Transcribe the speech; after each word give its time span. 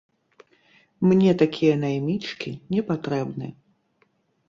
Мне 1.11 1.35
такія 1.43 1.73
наймічкі 1.83 2.57
непатрэбны! 2.75 3.47